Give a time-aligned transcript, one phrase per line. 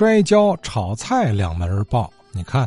[0.00, 2.10] 摔跤炒菜两门报。
[2.32, 2.66] 你看，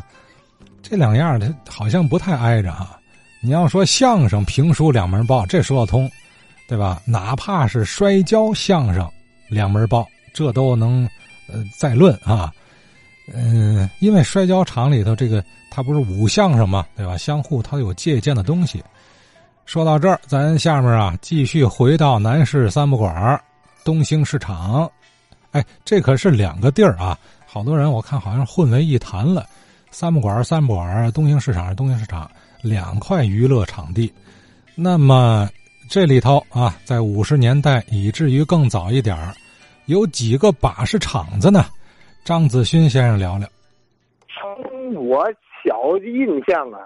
[0.80, 2.96] 这两样它好像不太挨着哈。
[3.40, 6.08] 你要说相声评书两门报，这说得通，
[6.68, 7.02] 对吧？
[7.04, 9.10] 哪怕是摔跤相声
[9.48, 11.10] 两门报，这都能
[11.48, 12.54] 呃再论啊。
[13.32, 17.16] 嗯，因为摔跤场里头这个它不是武相声嘛，对吧？
[17.16, 18.80] 相互它有借鉴的东西。
[19.66, 23.42] 说到这儿，咱下面啊继续回到南市三不管
[23.84, 24.88] 东兴市场。
[25.54, 27.16] 哎，这可是两个地儿啊！
[27.46, 29.46] 好多人我看好像混为一谈了。
[29.92, 32.28] 三不管三不管东兴市场东兴市场，
[32.60, 34.12] 两块娱乐场地。
[34.74, 35.48] 那么
[35.88, 39.16] 这里头啊，在五十年代以至于更早一点
[39.86, 41.66] 有几个把式场子呢？
[42.24, 43.46] 张子勋先生聊聊。
[44.26, 45.24] 从我
[45.62, 46.80] 小印象啊，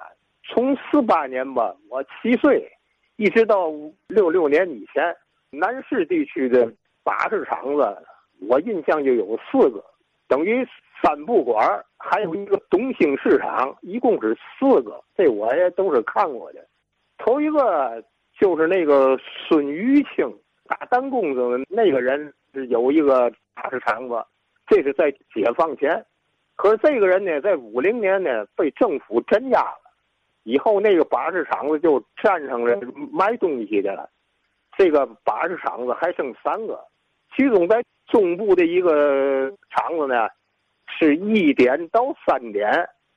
[0.52, 2.70] 从四八年吧，我七岁，
[3.16, 3.70] 一直到
[4.08, 5.02] 六六年以前，
[5.50, 6.70] 南市地区的
[7.02, 7.96] 把式场子，
[8.40, 9.84] 我印象就有四个，
[10.28, 10.66] 等于
[11.02, 16.66] 三不管还有一个东兴市场，一共是四个，这我也都是看过的。
[17.18, 18.02] 头一个
[18.38, 20.32] 就是那个孙玉清
[20.66, 22.32] 打弹弓子那个人
[22.68, 24.14] 有一个把式厂子。
[24.70, 26.04] 这是在解放前，
[26.54, 29.80] 可是这个人呢，在五零年呢被政府镇压了，
[30.42, 32.78] 以后那个把式厂子就占成了
[33.10, 34.10] 卖东西的了。
[34.76, 36.78] 这个把式厂子还剩三个，
[37.38, 40.28] 徐总在中部的一个厂子呢，
[40.88, 42.68] 是一点到三点，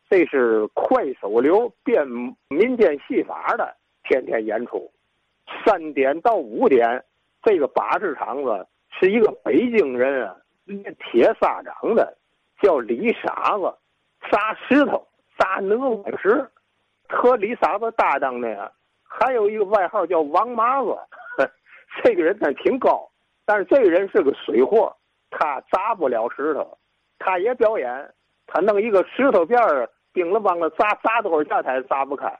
[0.07, 2.07] 这是快手流变
[2.47, 4.91] 民间戏法的，天天演出。
[5.65, 7.03] 三点到五点，
[7.41, 10.35] 这个把式厂子是一个北京人啊。
[10.99, 12.15] 铁砂掌的
[12.61, 13.73] 叫李傻子，
[14.31, 15.03] 砸石头，
[15.35, 16.47] 砸鹅卵石。
[17.09, 18.71] 和李傻子搭档的呀
[19.03, 20.95] 还有一个外号叫王麻子。
[22.03, 23.10] 这个人他挺高，
[23.51, 24.95] 但是这个人是个水货，
[25.29, 26.77] 他砸不了石头。
[27.19, 28.09] 他也表演，
[28.47, 32.33] 他弄一个石头片儿，叮了梆了砸，砸多少下他也砸不开。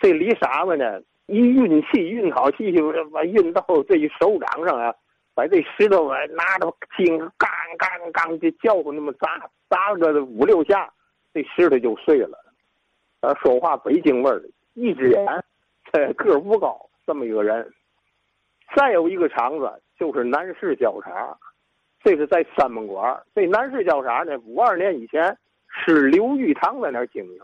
[0.00, 2.74] 这李傻子呢，一运气运好气，
[3.12, 4.92] 把运到这一手掌上啊。
[5.34, 10.92] 把这石头啊拿着金刚刚刚就叫唤那么砸砸个五六下，
[11.32, 12.36] 这石头就碎了。
[13.20, 14.42] 他说话北京味儿，
[14.74, 15.24] 一只眼，
[16.16, 17.72] 个儿不高，这么一个人。
[18.74, 21.36] 再有一个厂子就是南市交叉，
[22.02, 23.22] 这是在三门馆。
[23.34, 25.36] 这南市交叉呢，五二年以前
[25.68, 27.40] 是刘玉堂在那儿经营，